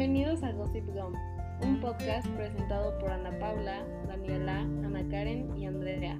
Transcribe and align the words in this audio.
Bienvenidos 0.00 0.42
a 0.42 0.52
Gossip 0.52 0.86
Gum, 0.94 1.12
un 1.60 1.78
podcast 1.78 2.26
presentado 2.28 2.98
por 3.00 3.10
Ana 3.10 3.38
Paula, 3.38 3.84
Daniela, 4.08 4.60
Ana 4.60 5.06
Karen 5.10 5.54
y 5.54 5.66
Andrea. 5.66 6.18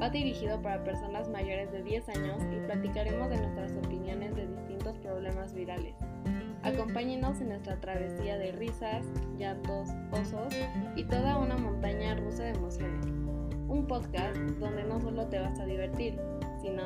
Va 0.00 0.08
dirigido 0.08 0.62
para 0.62 0.84
personas 0.84 1.28
mayores 1.28 1.72
de 1.72 1.82
10 1.82 2.08
años 2.10 2.40
y 2.52 2.64
platicaremos 2.64 3.28
de 3.28 3.38
nuestras 3.38 3.72
opiniones 3.72 4.36
de 4.36 4.46
distintos 4.46 4.96
problemas 4.98 5.52
virales. 5.52 5.96
Acompáñenos 6.62 7.40
en 7.40 7.48
nuestra 7.48 7.80
travesía 7.80 8.38
de 8.38 8.52
risas, 8.52 9.04
llantos, 9.36 9.88
osos 10.12 10.54
y 10.94 11.02
toda 11.02 11.38
una 11.38 11.56
montaña 11.56 12.14
rusa 12.14 12.44
de 12.44 12.50
emociones. 12.50 13.04
Un 13.66 13.84
podcast 13.88 14.36
donde 14.60 14.84
no 14.84 15.00
solo 15.00 15.26
te 15.26 15.40
vas 15.40 15.58
a 15.58 15.66
divertir, 15.66 16.20
sino 16.60 16.84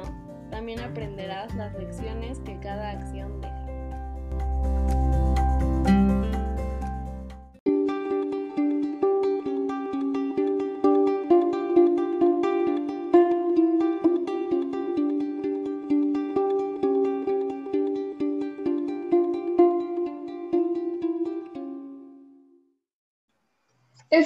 también 0.51 0.81
aprenderás 0.81 1.55
las 1.57 1.75
lecciones 1.75 2.39
que 2.39 2.59
cada 2.61 2.93
acción 2.93 3.39
deja. 3.43 5.26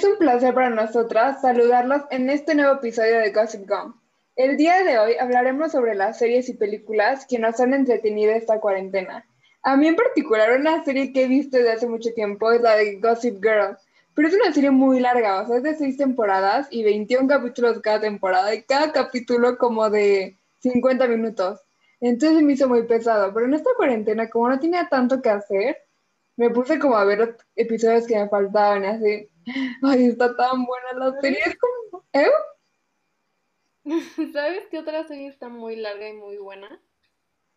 Es 0.01 0.07
un 0.07 0.17
placer 0.17 0.55
para 0.55 0.71
nosotras 0.71 1.41
saludarlos 1.41 2.01
en 2.09 2.27
este 2.31 2.55
nuevo 2.55 2.73
episodio 2.73 3.19
de 3.19 3.31
Gossip 3.31 3.69
Gum. 3.69 3.93
El 4.35 4.57
día 4.57 4.83
de 4.83 4.97
hoy 4.97 5.13
hablaremos 5.19 5.73
sobre 5.73 5.93
las 5.93 6.17
series 6.17 6.49
y 6.49 6.55
películas 6.55 7.27
que 7.27 7.37
nos 7.37 7.59
han 7.59 7.75
entretenido 7.75 8.31
esta 8.31 8.59
cuarentena. 8.59 9.27
A 9.61 9.77
mí 9.77 9.87
en 9.87 9.95
particular 9.95 10.59
una 10.59 10.83
serie 10.83 11.13
que 11.13 11.25
he 11.25 11.27
visto 11.27 11.57
desde 11.57 11.73
hace 11.73 11.85
mucho 11.85 12.09
tiempo 12.15 12.51
es 12.51 12.61
la 12.61 12.77
de 12.77 12.95
Gossip 12.99 13.43
Girl, 13.43 13.77
pero 14.15 14.27
es 14.27 14.33
una 14.33 14.51
serie 14.51 14.71
muy 14.71 14.99
larga, 15.01 15.39
o 15.39 15.45
sea, 15.45 15.57
es 15.57 15.63
de 15.63 15.75
seis 15.75 15.97
temporadas 15.97 16.67
y 16.71 16.83
21 16.83 17.27
capítulos 17.27 17.79
cada 17.79 18.01
temporada 18.01 18.55
y 18.55 18.63
cada 18.63 18.91
capítulo 18.91 19.59
como 19.59 19.87
de 19.91 20.35
50 20.61 21.07
minutos. 21.09 21.59
Entonces 21.99 22.41
me 22.41 22.53
hizo 22.53 22.67
muy 22.67 22.87
pesado, 22.87 23.31
pero 23.35 23.45
en 23.45 23.53
esta 23.53 23.69
cuarentena 23.77 24.31
como 24.31 24.49
no 24.49 24.59
tenía 24.59 24.89
tanto 24.89 25.21
que 25.21 25.29
hacer, 25.29 25.77
me 26.41 26.49
puse 26.49 26.79
como 26.79 26.95
a 26.95 27.05
ver 27.05 27.37
episodios 27.55 28.07
que 28.07 28.17
me 28.17 28.27
faltaban 28.27 28.83
así. 28.83 29.29
Ay, 29.83 30.07
está 30.07 30.35
tan 30.35 30.65
buena 30.65 30.93
la 30.93 31.21
serie. 31.21 31.39
Es 31.45 31.55
como, 31.55 32.03
¿eh? 32.13 32.31
¿Sabes 34.33 34.65
qué 34.71 34.79
otra 34.79 35.07
serie 35.07 35.27
está 35.27 35.49
muy 35.49 35.75
larga 35.75 36.09
y 36.09 36.13
muy 36.13 36.37
buena? 36.37 36.81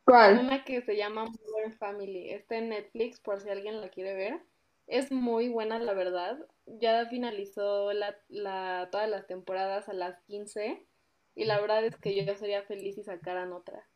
¿Cuál? 0.04 0.40
Una 0.40 0.64
que 0.64 0.82
se 0.82 0.98
llama 0.98 1.24
Modern 1.24 1.72
Family. 1.78 2.28
Está 2.30 2.56
en 2.56 2.68
Netflix 2.68 3.20
por 3.20 3.40
si 3.40 3.48
alguien 3.48 3.80
la 3.80 3.88
quiere 3.88 4.14
ver. 4.14 4.42
Es 4.86 5.10
muy 5.10 5.48
buena, 5.48 5.78
la 5.78 5.94
verdad. 5.94 6.38
Ya 6.66 7.06
finalizó 7.06 7.90
la, 7.94 8.14
la, 8.28 8.90
todas 8.92 9.08
las 9.08 9.26
temporadas 9.26 9.88
a 9.88 9.94
las 9.94 10.20
15 10.24 10.86
y 11.34 11.44
la 11.46 11.58
verdad 11.58 11.86
es 11.86 11.96
que 11.96 12.14
yo 12.14 12.34
sería 12.34 12.62
feliz 12.64 12.96
si 12.96 13.02
sacaran 13.02 13.54
otra. 13.54 13.88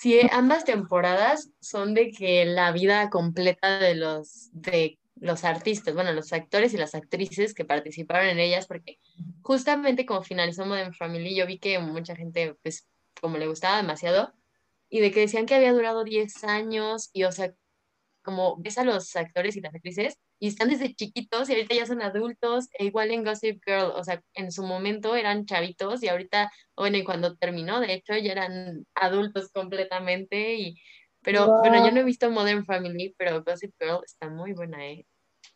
Sí, 0.00 0.18
ambas 0.32 0.64
temporadas 0.64 1.50
son 1.60 1.92
de 1.92 2.10
que 2.10 2.46
la 2.46 2.72
vida 2.72 3.10
completa 3.10 3.80
de 3.80 3.94
los, 3.94 4.48
de 4.52 4.98
los 5.16 5.44
artistas, 5.44 5.92
bueno, 5.92 6.10
los 6.14 6.32
actores 6.32 6.72
y 6.72 6.78
las 6.78 6.94
actrices 6.94 7.52
que 7.52 7.66
participaron 7.66 8.26
en 8.30 8.38
ellas, 8.38 8.66
porque 8.66 8.98
justamente 9.42 10.06
como 10.06 10.22
finalizó 10.22 10.64
Modern 10.64 10.94
Family, 10.94 11.36
yo 11.36 11.46
vi 11.46 11.58
que 11.58 11.78
mucha 11.80 12.16
gente, 12.16 12.54
pues, 12.62 12.88
como 13.20 13.36
le 13.36 13.46
gustaba 13.46 13.76
demasiado, 13.76 14.32
y 14.88 15.00
de 15.00 15.10
que 15.10 15.20
decían 15.20 15.44
que 15.44 15.56
había 15.56 15.74
durado 15.74 16.02
10 16.02 16.44
años, 16.44 17.10
y 17.12 17.24
o 17.24 17.32
sea, 17.32 17.52
como 18.22 18.56
ves 18.56 18.78
a 18.78 18.84
los 18.84 19.14
actores 19.16 19.54
y 19.56 19.60
las 19.60 19.74
actrices, 19.74 20.18
y 20.40 20.48
están 20.48 20.70
desde 20.70 20.94
chiquitos 20.94 21.48
y 21.48 21.52
ahorita 21.52 21.74
ya 21.74 21.86
son 21.86 22.02
adultos, 22.02 22.68
e 22.78 22.86
igual 22.86 23.12
en 23.12 23.22
Gossip 23.24 23.62
Girl, 23.64 23.92
o 23.94 24.02
sea, 24.02 24.22
en 24.34 24.50
su 24.50 24.64
momento 24.64 25.14
eran 25.14 25.46
chavitos 25.46 26.02
y 26.02 26.08
ahorita, 26.08 26.50
bueno, 26.76 26.96
y 26.96 27.04
cuando 27.04 27.36
terminó, 27.36 27.78
de 27.78 27.92
hecho, 27.92 28.16
ya 28.16 28.32
eran 28.32 28.86
adultos 28.94 29.52
completamente, 29.52 30.54
y 30.54 30.74
pero 31.22 31.58
bueno, 31.60 31.84
yo 31.84 31.92
no 31.92 32.00
he 32.00 32.04
visto 32.04 32.30
Modern 32.30 32.64
Family, 32.64 33.14
pero 33.18 33.44
Gossip 33.44 33.74
Girl 33.78 34.00
está 34.04 34.30
muy 34.30 34.54
buena, 34.54 34.88
¿eh? 34.88 35.06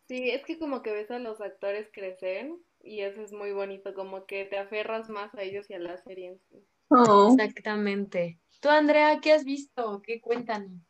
Sí, 0.06 0.30
es 0.30 0.44
que 0.44 0.58
como 0.58 0.82
que 0.82 0.92
ves 0.92 1.10
a 1.10 1.18
los 1.18 1.40
actores 1.40 1.88
crecer 1.90 2.50
y 2.80 3.00
eso 3.00 3.22
es 3.22 3.32
muy 3.32 3.52
bonito, 3.52 3.94
como 3.94 4.26
que 4.26 4.44
te 4.44 4.58
aferras 4.58 5.08
más 5.08 5.34
a 5.34 5.42
ellos 5.42 5.70
y 5.70 5.74
a 5.74 5.78
la 5.78 5.96
serie 5.96 6.28
en 6.28 6.38
sí. 6.50 6.66
Oh. 6.88 7.34
Exactamente. 7.38 8.38
Tú, 8.60 8.68
Andrea, 8.68 9.18
¿qué 9.22 9.32
has 9.32 9.44
visto? 9.44 10.02
¿Qué 10.02 10.20
cuentan? 10.20 10.84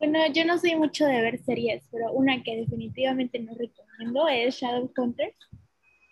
Bueno, 0.00 0.18
yo 0.32 0.46
no 0.46 0.56
soy 0.56 0.76
mucho 0.76 1.04
de 1.04 1.20
ver 1.20 1.38
series, 1.44 1.86
pero 1.92 2.10
una 2.12 2.42
que 2.42 2.56
definitivamente 2.56 3.38
no 3.38 3.52
recomiendo 3.52 4.28
es 4.28 4.54
Shadowhunters. 4.54 5.36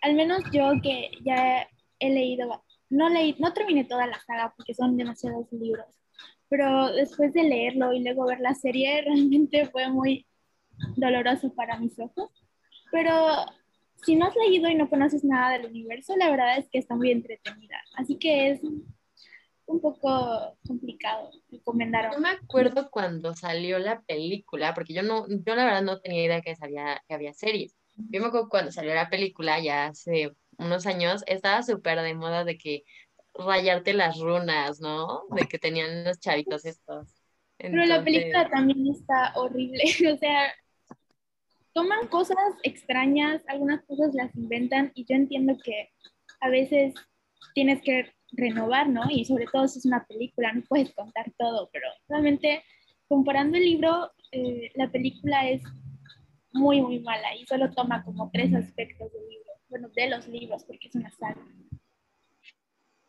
Al 0.03 0.13
menos 0.13 0.43
yo 0.53 0.73
que 0.83 1.09
ya 1.25 1.67
he 1.97 2.09
leído, 2.11 2.63
no 2.91 3.09
leí, 3.09 3.35
no 3.39 3.51
terminé 3.51 3.85
toda 3.85 4.05
la 4.05 4.19
saga 4.21 4.53
porque 4.55 4.75
son 4.75 4.95
demasiados 4.95 5.51
libros, 5.51 5.87
pero 6.49 6.93
después 6.93 7.33
de 7.33 7.41
leerlo 7.41 7.91
y 7.91 8.03
luego 8.03 8.27
ver 8.27 8.39
la 8.41 8.53
serie 8.53 9.01
realmente 9.05 9.65
fue 9.65 9.89
muy 9.89 10.27
doloroso 10.95 11.51
para 11.55 11.79
mis 11.79 11.99
ojos. 11.99 12.29
Pero 12.91 13.43
si 14.05 14.15
no 14.15 14.27
has 14.27 14.35
leído 14.35 14.69
y 14.69 14.75
no 14.75 14.87
conoces 14.87 15.23
nada 15.23 15.57
del 15.57 15.65
universo, 15.65 16.15
la 16.15 16.29
verdad 16.29 16.59
es 16.59 16.69
que 16.69 16.77
está 16.77 16.95
muy 16.95 17.09
entretenida. 17.09 17.81
Así 17.95 18.19
que 18.19 18.51
es 18.51 18.61
un 19.69 19.81
poco 19.81 20.57
complicado 20.67 21.29
recomendar. 21.51 22.11
Yo 22.11 22.19
me 22.19 22.29
acuerdo 22.29 22.89
cuando 22.89 23.35
salió 23.35 23.77
la 23.79 24.01
película, 24.01 24.73
porque 24.73 24.93
yo 24.93 25.03
no, 25.03 25.27
yo 25.27 25.55
la 25.55 25.65
verdad 25.65 25.83
no 25.83 25.99
tenía 25.99 26.25
idea 26.25 26.41
que, 26.41 26.55
sabía, 26.55 27.01
que 27.07 27.13
había 27.13 27.33
series. 27.33 27.75
Yo 27.95 28.19
me 28.19 28.27
acuerdo 28.27 28.49
cuando 28.49 28.71
salió 28.71 28.93
la 28.95 29.09
película, 29.09 29.59
ya 29.59 29.87
hace 29.87 30.31
unos 30.57 30.85
años, 30.87 31.23
estaba 31.27 31.61
súper 31.61 32.01
de 32.01 32.15
moda 32.15 32.43
de 32.45 32.57
que 32.57 32.83
rayarte 33.33 33.93
las 33.93 34.19
runas, 34.19 34.81
¿no? 34.81 35.23
De 35.29 35.47
que 35.47 35.59
tenían 35.59 36.03
los 36.03 36.19
chavitos 36.19 36.65
estos. 36.65 37.07
Pero 37.57 37.85
la 37.85 38.03
película 38.03 38.49
también 38.49 38.87
está 38.87 39.33
horrible, 39.35 39.83
o 40.13 40.17
sea, 40.17 40.53
toman 41.73 42.07
cosas 42.07 42.37
extrañas, 42.63 43.43
algunas 43.47 43.83
cosas 43.85 44.13
las 44.15 44.35
inventan 44.35 44.91
y 44.95 45.05
yo 45.05 45.15
entiendo 45.15 45.57
que 45.63 45.91
a 46.39 46.49
veces 46.49 46.95
tienes 47.53 47.81
que 47.81 48.13
renovar, 48.31 48.89
¿no? 48.89 49.03
Y 49.09 49.25
sobre 49.25 49.45
todo 49.45 49.67
si 49.67 49.79
es 49.79 49.85
una 49.85 50.05
película, 50.05 50.53
no 50.53 50.61
puedes 50.67 50.93
contar 50.93 51.31
todo, 51.37 51.69
pero 51.71 51.87
realmente 52.07 52.63
comparando 53.07 53.57
el 53.57 53.65
libro, 53.65 54.11
eh, 54.31 54.71
la 54.75 54.91
película 54.91 55.49
es 55.49 55.63
muy, 56.53 56.81
muy 56.81 56.99
mala 56.99 57.35
y 57.35 57.45
solo 57.45 57.71
toma 57.71 58.03
como 58.03 58.29
tres 58.31 58.53
aspectos 58.53 59.11
del 59.11 59.27
libro, 59.27 59.51
bueno, 59.67 59.89
de 59.89 60.09
los 60.09 60.27
libros, 60.27 60.63
porque 60.63 60.87
es 60.87 60.95
una 60.95 61.09
saga. 61.11 61.41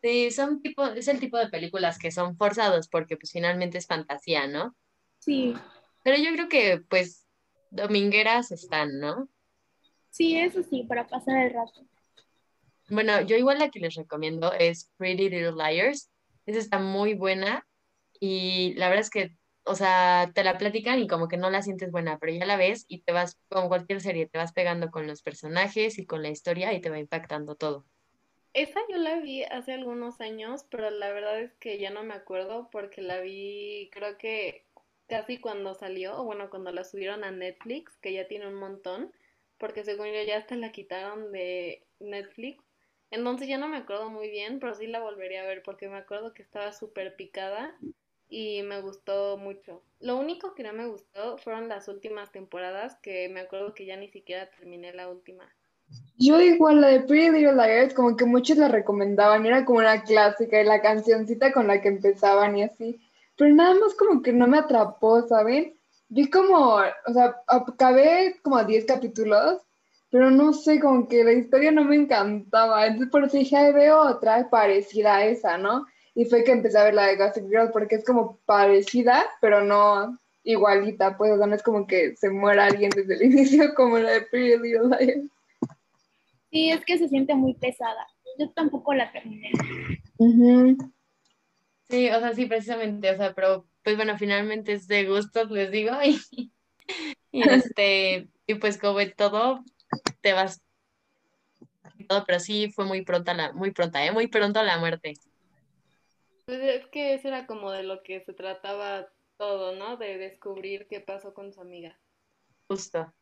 Sí, 0.03 0.31
son 0.31 0.63
tipo, 0.63 0.87
es 0.87 1.09
el 1.09 1.21
tipo 1.21 1.37
de 1.37 1.49
películas 1.49 1.99
que 1.99 2.11
son 2.11 2.37
forzados 2.37 2.89
porque 2.89 3.17
pues 3.17 3.33
finalmente 3.33 3.77
es 3.77 3.87
fantasía, 3.87 4.47
¿no? 4.47 4.75
Sí. 5.19 5.55
Pero 6.03 6.17
yo 6.17 6.33
creo 6.33 6.49
que 6.49 6.81
pues 6.89 7.27
domingueras 7.71 8.51
están, 8.51 8.99
¿no? 8.99 9.29
Sí, 10.09 10.39
eso 10.39 10.63
sí, 10.63 10.85
para 10.85 11.07
pasar 11.07 11.47
el 11.47 11.53
rato. 11.53 11.87
Bueno, 12.91 13.21
yo 13.21 13.37
igual 13.37 13.61
la 13.61 13.71
que 13.71 13.79
les 13.79 13.95
recomiendo 13.95 14.53
es 14.53 14.91
Pretty 14.97 15.31
Little 15.31 15.53
Liars. 15.53 16.11
Esa 16.45 16.59
está 16.59 16.81
muy 16.81 17.15
buena 17.15 17.65
y 18.19 18.75
la 18.75 18.89
verdad 18.89 19.03
es 19.03 19.11
que, 19.11 19.31
o 19.65 19.77
sea, 19.77 20.33
te 20.35 20.43
la 20.43 20.59
platican 20.59 20.99
y 20.99 21.07
como 21.07 21.29
que 21.29 21.37
no 21.37 21.51
la 21.51 21.63
sientes 21.63 21.93
buena, 21.93 22.19
pero 22.19 22.33
ya 22.33 22.45
la 22.47 22.57
ves 22.57 22.87
y 22.89 23.03
te 23.03 23.13
vas, 23.13 23.39
como 23.49 23.69
cualquier 23.69 24.01
serie, 24.01 24.27
te 24.27 24.39
vas 24.39 24.53
pegando 24.53 24.91
con 24.91 25.07
los 25.07 25.23
personajes 25.23 25.99
y 25.99 26.07
con 26.07 26.23
la 26.23 26.31
historia 26.31 26.73
y 26.73 26.81
te 26.81 26.91
va 26.91 26.99
impactando 26.99 27.55
todo. 27.55 27.87
Esa 28.53 28.81
yo 28.89 28.97
la 28.97 29.21
vi 29.21 29.45
hace 29.45 29.73
algunos 29.73 30.21
años, 30.21 30.67
pero 30.69 30.91
la 30.91 31.13
verdad 31.13 31.41
es 31.41 31.55
que 31.55 31.79
ya 31.79 31.91
no 31.91 32.03
me 32.03 32.15
acuerdo 32.15 32.69
porque 32.73 33.03
la 33.03 33.21
vi, 33.21 33.89
creo 33.93 34.19
que 34.19 34.67
casi 35.07 35.39
cuando 35.39 35.75
salió, 35.75 36.19
o 36.21 36.25
bueno, 36.25 36.51
cuando 36.51 36.73
la 36.73 36.83
subieron 36.83 37.23
a 37.23 37.31
Netflix, 37.31 37.97
que 37.99 38.13
ya 38.13 38.27
tiene 38.27 38.49
un 38.49 38.55
montón, 38.55 39.13
porque 39.59 39.85
según 39.85 40.09
yo 40.09 40.23
ya 40.27 40.39
hasta 40.39 40.57
la 40.57 40.73
quitaron 40.73 41.31
de 41.31 41.87
Netflix. 42.01 42.65
Entonces 43.11 43.49
ya 43.49 43.59
no 43.59 43.69
me 43.69 43.79
acuerdo 43.79 44.11
muy 44.11 44.31
bien, 44.31 44.61
pero 44.61 44.75
sí 44.75 44.87
la 44.87 45.01
volvería 45.01 45.43
a 45.43 45.47
ver 45.47 45.63
porque 45.65 45.89
me 45.89 45.97
acuerdo 45.97 46.33
que 46.33 46.43
estaba 46.43 46.73
súper 46.73 47.17
picada 47.17 47.75
y 48.29 48.63
me 48.63 48.81
gustó 48.81 49.37
mucho. 49.37 49.83
Lo 50.01 50.17
único 50.17 50.55
que 50.55 50.63
no 50.63 50.73
me 50.73 50.87
gustó 50.87 51.39
fueron 51.39 51.69
las 51.69 51.89
últimas 51.89 52.31
temporadas, 52.31 52.97
que 53.03 53.29
me 53.29 53.41
acuerdo 53.41 53.75
que 53.75 53.87
ya 53.87 53.97
ni 53.97 54.09
siquiera 54.09 54.49
terminé 54.51 54.93
la 54.93 55.09
última. 55.09 55.45
Yo 56.19 56.41
igual 56.41 56.81
la 56.81 56.89
de 56.89 57.01
Pretty 57.01 57.31
Little 57.31 57.55
Liars, 57.55 57.95
como 57.95 58.17
que 58.17 58.25
muchos 58.25 58.57
la 58.57 58.69
recomendaban, 58.69 59.45
era 59.45 59.65
como 59.65 59.81
una 59.81 60.05
clásica 60.05 60.61
y 60.61 60.65
la 60.65 60.81
cancioncita 60.81 61.53
con 61.53 61.67
la 61.67 61.81
que 61.81 61.89
empezaban 61.89 62.57
y 62.57 62.63
así 62.63 63.01
pero 63.41 63.55
nada 63.55 63.73
más 63.73 63.95
como 63.95 64.21
que 64.21 64.35
no 64.35 64.47
me 64.47 64.59
atrapó, 64.59 65.27
¿saben? 65.27 65.75
Vi 66.11 66.29
como, 66.29 66.75
o 66.75 67.13
sea, 67.15 67.35
acabé 67.47 68.39
como 68.43 68.63
10 68.63 68.85
capítulos, 68.85 69.63
pero 70.11 70.31
no 70.31 70.53
sé, 70.53 70.81
como 70.81 71.09
que 71.09 71.23
la 71.25 71.33
historia 71.33 71.71
no 71.71 71.85
me 71.85 71.97
encantaba. 71.97 72.87
Entonces 72.87 73.11
por 73.11 73.25
eso 73.25 73.37
dije, 73.37 73.73
veo 73.73 74.01
otra 74.01 74.51
parecida 74.51 75.17
a 75.17 75.25
esa, 75.25 75.57
¿no? 75.57 75.87
Y 76.15 76.25
fue 76.25 76.43
que 76.43 76.51
empecé 76.53 76.79
a 76.79 76.85
ver 76.85 76.95
la 76.95 77.07
de 77.07 77.17
Gossip 77.17 77.49
Girl 77.49 77.71
porque 77.73 77.95
es 77.97 78.05
como 78.05 78.39
parecida, 78.45 79.25
pero 79.41 79.63
no, 79.63 80.19
igualita, 80.43 81.17
pues, 81.17 81.33
o 81.33 81.39
sea, 81.39 81.47
no 81.47 81.55
es 81.55 81.63
como 81.63 81.87
que 81.87 82.17
se 82.17 82.31
muera 82.31 82.67
alguien 82.67 82.91
desde 82.91 83.15
el 83.15 83.23
inicio 83.33 83.75
como 83.75 83.99
la 83.99 84.11
de 84.13 84.23
Pretty 84.23 84.61
Little 84.61 84.99
Liars. 84.99 85.31
Sí, 86.51 86.71
es 86.71 86.85
que 86.85 86.99
se 86.99 87.09
siente 87.09 87.35
muy 87.35 87.55
pesada. 87.55 88.07
Yo 88.39 88.51
tampoco 88.51 88.93
la 88.95 89.13
terminé. 89.13 89.53
Sí, 91.89 92.09
o 92.09 92.21
sea, 92.21 92.33
sí, 92.35 92.47
precisamente, 92.47 93.11
o 93.11 93.17
sea, 93.17 93.33
pero 93.35 93.67
pues 93.83 93.97
bueno, 93.97 94.19
finalmente 94.19 94.73
es 94.73 94.89
de 94.89 95.07
gustos, 95.07 95.51
les 95.51 95.71
digo, 95.71 95.93
y, 96.05 96.51
y 97.31 97.49
este, 97.49 98.29
y 98.47 98.55
pues 98.55 98.79
como 98.79 99.01
en 99.01 99.13
todo, 99.15 99.65
te 100.21 100.33
vas 100.33 100.61
todo, 102.09 102.25
pero 102.27 102.41
sí 102.41 102.71
fue 102.71 102.85
muy 102.85 103.03
pronta 103.03 103.35
la, 103.35 103.53
muy 103.53 103.71
pronta, 103.73 104.05
¿eh? 104.05 104.13
Muy 104.13 104.27
pronto 104.27 104.63
la 104.63 104.79
muerte. 104.79 105.15
Pues 106.47 106.61
es 106.61 106.87
que 106.87 107.15
eso 107.15 107.29
era 107.29 107.47
como 107.47 107.71
de 107.71 107.83
lo 107.83 108.03
que 108.03 108.21
se 108.21 108.33
trataba 108.33 109.09
todo, 109.37 109.77
¿no? 109.77 109.97
De 109.97 110.19
descubrir 110.19 110.87
qué 110.89 111.01
pasó 111.01 111.35
con 111.35 111.53
su 111.53 111.61
amiga. 111.61 111.99
Justo. 112.69 113.13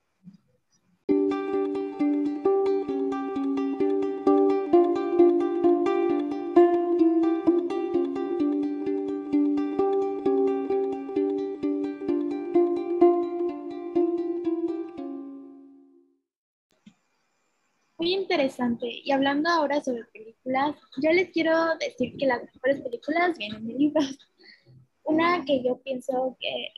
Interesante. 18.39 19.01
Y 19.05 19.11
hablando 19.11 19.51
ahora 19.51 19.83
sobre 19.83 20.05
películas, 20.05 20.77
yo 21.03 21.11
les 21.11 21.31
quiero 21.31 21.77
decir 21.79 22.17
que 22.17 22.27
las 22.27 22.43
mejores 22.43 22.81
películas 22.83 23.37
vienen 23.37 23.67
de 23.67 23.75
libros. 23.75 24.19
Una 25.03 25.45
que 25.45 25.63
yo 25.65 25.81
pienso 25.83 26.37
que 26.39 26.69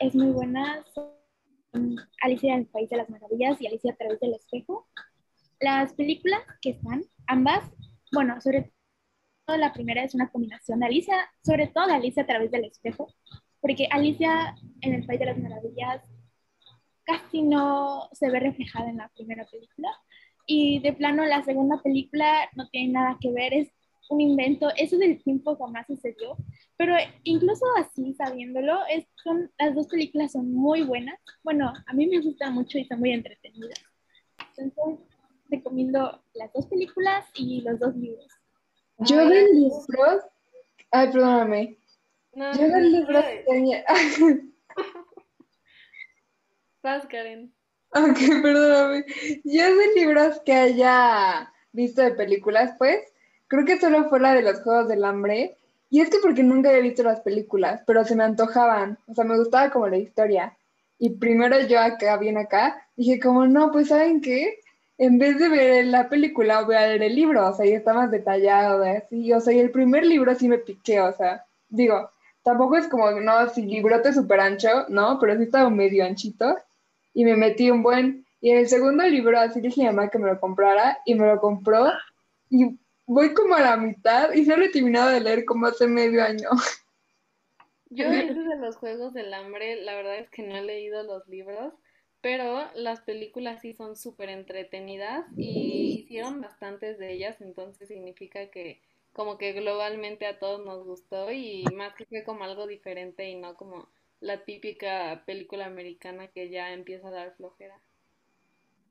es 0.00 0.14
muy 0.14 0.30
buena 0.30 0.82
son 0.94 1.96
Alicia 2.22 2.54
en 2.54 2.60
el 2.60 2.66
País 2.66 2.88
de 2.88 2.96
las 2.96 3.10
Maravillas 3.10 3.60
y 3.60 3.66
Alicia 3.66 3.92
a 3.92 3.96
través 3.96 4.20
del 4.20 4.34
espejo. 4.34 4.88
Las 5.60 5.92
películas 5.92 6.40
que 6.60 6.70
están, 6.70 7.02
ambas, 7.26 7.70
bueno, 8.12 8.40
sobre 8.40 8.72
todo 9.46 9.56
la 9.56 9.72
primera 9.72 10.04
es 10.04 10.14
una 10.14 10.30
combinación 10.30 10.80
de 10.80 10.86
Alicia, 10.86 11.30
sobre 11.44 11.66
todo 11.66 11.86
de 11.86 11.94
Alicia 11.94 12.22
a 12.22 12.26
través 12.26 12.50
del 12.50 12.64
espejo, 12.64 13.12
porque 13.60 13.86
Alicia 13.90 14.54
en 14.80 14.94
el 14.94 15.06
País 15.06 15.20
de 15.20 15.26
las 15.26 15.38
Maravillas 15.38 16.02
casi 17.04 17.42
no 17.42 18.08
se 18.12 18.30
ve 18.30 18.40
reflejada 18.40 18.88
en 18.88 18.98
la 18.98 19.08
primera 19.08 19.44
película 19.46 19.90
y 20.46 20.80
de 20.80 20.92
plano 20.92 21.24
la 21.24 21.42
segunda 21.42 21.80
película 21.82 22.48
no 22.54 22.68
tiene 22.68 22.92
nada 22.92 23.16
que 23.20 23.32
ver, 23.32 23.54
es 23.54 23.70
un 24.08 24.20
invento, 24.20 24.68
eso 24.76 24.98
del 24.98 25.22
tiempo 25.22 25.56
jamás 25.56 25.86
sucedió, 25.86 26.36
pero 26.76 26.94
incluso 27.24 27.64
así, 27.78 28.14
sabiéndolo, 28.14 28.80
es, 28.90 29.06
son, 29.22 29.50
las 29.58 29.74
dos 29.74 29.86
películas 29.88 30.32
son 30.32 30.52
muy 30.52 30.82
buenas, 30.82 31.18
bueno, 31.42 31.72
a 31.86 31.92
mí 31.94 32.06
me 32.06 32.20
gustan 32.20 32.54
mucho 32.54 32.78
y 32.78 32.84
son 32.84 33.00
muy 33.00 33.12
entretenidas. 33.12 33.80
Entonces, 34.56 35.06
recomiendo 35.48 36.22
las 36.34 36.52
dos 36.52 36.66
películas 36.66 37.24
y 37.34 37.62
los 37.62 37.78
dos 37.78 37.94
libros. 37.96 38.26
Yo 38.98 39.26
de 39.26 39.44
libros, 39.52 40.24
ay, 40.90 41.10
perdóname, 41.10 41.78
No, 42.34 42.52
yo 42.52 42.62
de 42.62 42.68
no, 42.68 42.78
libros 42.80 43.24
no, 43.24 43.52
tenía, 43.52 43.84
Vas, 46.82 47.06
Karen. 47.06 47.54
Ok, 47.94 48.18
perdóname, 48.42 49.04
yo 49.44 49.76
de 49.76 49.94
libros 49.94 50.40
que 50.44 50.52
haya 50.52 51.52
visto 51.72 52.02
de 52.02 52.12
películas, 52.12 52.74
pues, 52.78 53.00
creo 53.48 53.64
que 53.64 53.78
solo 53.78 54.08
fue 54.08 54.20
la 54.20 54.34
de 54.34 54.42
los 54.42 54.60
Juegos 54.60 54.88
del 54.88 55.04
Hambre, 55.04 55.56
y 55.90 56.00
es 56.00 56.08
que 56.08 56.18
porque 56.22 56.42
nunca 56.42 56.70
había 56.70 56.82
visto 56.82 57.02
las 57.02 57.20
películas, 57.20 57.82
pero 57.86 58.04
se 58.04 58.16
me 58.16 58.24
antojaban, 58.24 58.98
o 59.06 59.14
sea, 59.14 59.24
me 59.24 59.38
gustaba 59.38 59.70
como 59.70 59.88
la 59.88 59.98
historia, 59.98 60.56
y 60.98 61.10
primero 61.10 61.60
yo 61.66 61.80
acá, 61.80 62.16
bien 62.16 62.38
acá, 62.38 62.86
dije 62.96 63.20
como, 63.20 63.46
no, 63.46 63.70
pues, 63.72 63.88
¿saben 63.88 64.20
qué? 64.20 64.58
En 64.98 65.18
vez 65.18 65.38
de 65.38 65.48
ver 65.48 65.86
la 65.86 66.08
película, 66.08 66.62
voy 66.62 66.76
a 66.76 66.86
leer 66.86 67.02
el 67.02 67.14
libro, 67.14 67.48
o 67.48 67.54
sea, 67.54 67.66
y 67.66 67.72
está 67.72 67.92
más 67.92 68.10
detallado, 68.10 68.80
de 68.80 68.98
así, 68.98 69.32
o 69.32 69.40
sea, 69.40 69.52
y 69.52 69.58
el 69.58 69.70
primer 69.70 70.06
libro 70.06 70.34
sí 70.34 70.48
me 70.48 70.58
piqué, 70.58 71.00
o 71.00 71.12
sea, 71.12 71.44
digo, 71.68 72.10
tampoco 72.42 72.76
es 72.76 72.88
como, 72.88 73.10
no, 73.10 73.32
así 73.32 73.62
librote 73.62 74.12
súper 74.12 74.40
ancho, 74.40 74.86
¿no? 74.88 75.18
Pero 75.20 75.36
sí 75.36 75.44
estaba 75.44 75.68
medio 75.70 76.04
anchito, 76.04 76.56
y 77.14 77.24
me 77.24 77.36
metí 77.36 77.70
un 77.70 77.82
buen, 77.82 78.26
y 78.40 78.50
en 78.50 78.58
el 78.58 78.68
segundo 78.68 79.04
libro 79.06 79.38
así 79.38 79.60
dije 79.60 79.82
a 79.82 79.90
mi 79.90 79.96
mamá 79.96 80.10
que 80.10 80.18
me 80.18 80.28
lo 80.28 80.40
comprara, 80.40 80.98
y 81.06 81.14
me 81.14 81.26
lo 81.26 81.40
compró, 81.40 81.90
y 82.50 82.78
voy 83.06 83.34
como 83.34 83.54
a 83.54 83.60
la 83.60 83.76
mitad, 83.76 84.32
y 84.34 84.42
no 84.42 84.56
lo 84.56 84.64
he 84.64 84.70
terminado 84.70 85.10
de 85.10 85.20
leer 85.20 85.44
como 85.44 85.66
hace 85.66 85.86
medio 85.86 86.22
año. 86.22 86.48
Yo 87.90 88.06
ese 88.06 88.32
de 88.32 88.56
los 88.56 88.76
Juegos 88.76 89.12
del 89.12 89.34
Hambre, 89.34 89.82
la 89.82 89.94
verdad 89.94 90.16
es 90.16 90.30
que 90.30 90.42
no 90.42 90.56
he 90.56 90.62
leído 90.62 91.02
los 91.02 91.28
libros, 91.28 91.74
pero 92.22 92.70
las 92.74 93.00
películas 93.00 93.60
sí 93.60 93.74
son 93.74 93.96
súper 93.96 94.30
entretenidas 94.30 95.26
y 95.36 96.00
hicieron 96.00 96.40
bastantes 96.40 96.96
de 96.98 97.12
ellas, 97.12 97.40
entonces 97.40 97.88
significa 97.88 98.48
que 98.48 98.80
como 99.12 99.36
que 99.36 99.52
globalmente 99.52 100.26
a 100.26 100.38
todos 100.38 100.64
nos 100.64 100.84
gustó 100.84 101.30
y 101.32 101.64
más 101.74 101.94
que 101.94 102.06
fue 102.06 102.24
como 102.24 102.44
algo 102.44 102.66
diferente 102.66 103.28
y 103.28 103.34
no 103.34 103.54
como 103.56 103.88
la 104.22 104.44
típica 104.44 105.24
película 105.26 105.66
americana 105.66 106.28
que 106.28 106.48
ya 106.48 106.72
empieza 106.72 107.08
a 107.08 107.10
dar 107.10 107.34
flojera. 107.36 107.74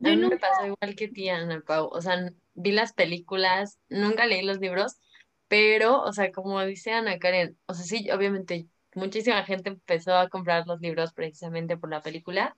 A 0.03 0.09
mí 0.09 0.17
me 0.17 0.37
pasó 0.37 0.65
igual 0.65 0.95
que 0.95 1.07
ti, 1.07 1.29
Ana 1.29 1.61
Pau. 1.65 1.87
O 1.87 2.01
sea, 2.01 2.31
vi 2.53 2.71
las 2.71 2.93
películas, 2.93 3.79
nunca 3.89 4.25
leí 4.25 4.43
los 4.43 4.59
libros, 4.59 4.99
pero, 5.47 6.01
o 6.01 6.11
sea, 6.11 6.31
como 6.31 6.61
dice 6.63 6.91
Ana 6.91 7.17
Karen, 7.17 7.57
o 7.65 7.73
sea, 7.73 7.85
sí, 7.85 8.11
obviamente 8.11 8.67
muchísima 8.93 9.43
gente 9.43 9.69
empezó 9.69 10.15
a 10.15 10.27
comprar 10.27 10.67
los 10.67 10.81
libros 10.81 11.13
precisamente 11.13 11.77
por 11.77 11.89
la 11.89 12.01
película 12.01 12.57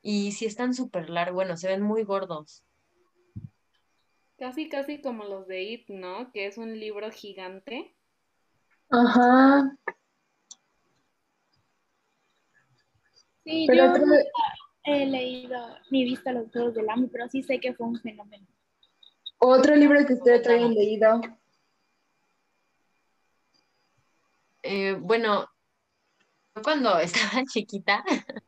y 0.00 0.32
sí 0.32 0.46
están 0.46 0.72
súper 0.72 1.10
largos, 1.10 1.34
bueno, 1.34 1.56
se 1.58 1.68
ven 1.68 1.82
muy 1.82 2.04
gordos. 2.04 2.62
Casi, 4.38 4.68
casi 4.68 5.00
como 5.00 5.24
los 5.24 5.46
de 5.46 5.62
It, 5.62 5.88
¿no? 5.88 6.32
Que 6.32 6.46
es 6.46 6.56
un 6.58 6.78
libro 6.78 7.10
gigante. 7.10 7.94
Ajá. 8.88 9.76
Sí, 13.44 13.64
Pero 13.68 13.84
yo 13.84 13.90
otro- 13.90 14.06
nunca 14.06 14.22
he 14.84 15.06
leído 15.06 15.76
ni 15.90 16.04
visto 16.04 16.32
los 16.32 16.50
Juegos 16.50 16.74
del 16.74 16.88
Hambre, 16.90 17.10
pero 17.12 17.28
sí 17.28 17.42
sé 17.42 17.60
que 17.60 17.74
fue 17.74 17.86
un 17.86 18.00
fenómeno. 18.00 18.46
Otro 19.38 19.76
libro 19.76 20.04
que 20.06 20.14
ustedes 20.14 20.46
hayan 20.48 20.74
leído. 20.74 21.20
Eh, 24.62 24.96
bueno, 24.98 25.46
yo 26.56 26.62
cuando 26.62 26.98
estaba 27.00 27.44
chiquita 27.44 28.02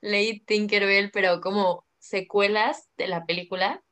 leí 0.00 0.40
Tinkerbell, 0.40 1.10
pero 1.10 1.40
como 1.40 1.84
secuelas 1.98 2.88
de 2.96 3.08
la 3.08 3.26
película. 3.26 3.82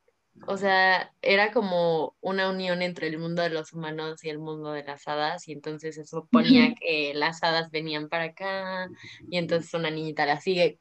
O 0.46 0.56
sea, 0.56 1.12
era 1.22 1.52
como 1.52 2.16
una 2.20 2.50
unión 2.50 2.82
entre 2.82 3.08
el 3.08 3.18
mundo 3.18 3.42
de 3.42 3.50
los 3.50 3.72
humanos 3.72 4.22
y 4.24 4.28
el 4.28 4.38
mundo 4.38 4.72
de 4.72 4.84
las 4.84 5.06
hadas, 5.08 5.48
y 5.48 5.52
entonces 5.52 5.96
se 5.96 6.04
suponía 6.04 6.74
que 6.74 7.12
las 7.14 7.42
hadas 7.42 7.70
venían 7.70 8.08
para 8.08 8.24
acá, 8.24 8.88
y 9.30 9.38
entonces 9.38 9.72
una 9.74 9.90
niñita 9.90 10.26
la 10.26 10.40
sigue, 10.40 10.78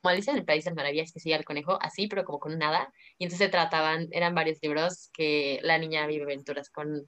como 0.00 0.10
Alicia 0.10 0.32
en 0.32 0.38
el 0.38 0.44
País 0.44 0.64
de 0.64 0.70
las 0.70 0.76
Maravillas, 0.76 1.12
que 1.12 1.20
sigue 1.20 1.34
al 1.34 1.44
conejo, 1.44 1.78
así, 1.82 2.06
pero 2.06 2.24
como 2.24 2.38
con 2.38 2.54
un 2.54 2.62
hada, 2.62 2.92
y 3.18 3.24
entonces 3.24 3.46
se 3.46 3.50
trataban, 3.50 4.08
eran 4.12 4.34
varios 4.34 4.58
libros 4.62 5.10
que 5.12 5.60
la 5.62 5.78
niña 5.78 6.06
vive 6.06 6.24
aventuras 6.24 6.70
con, 6.70 7.04